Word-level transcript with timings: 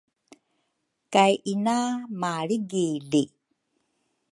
kay 1.13 1.33
ina 1.53 1.77
malrigili. 2.21 3.23